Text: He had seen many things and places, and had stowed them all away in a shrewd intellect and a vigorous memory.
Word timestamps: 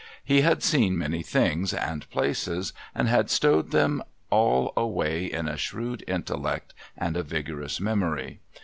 He 0.25 0.41
had 0.41 0.63
seen 0.63 0.97
many 0.97 1.21
things 1.21 1.75
and 1.75 2.09
places, 2.09 2.73
and 2.95 3.07
had 3.07 3.29
stowed 3.29 3.69
them 3.69 4.01
all 4.31 4.73
away 4.75 5.25
in 5.25 5.47
a 5.47 5.57
shrewd 5.57 6.03
intellect 6.07 6.73
and 6.97 7.15
a 7.15 7.21
vigorous 7.21 7.79
memory. 7.79 8.39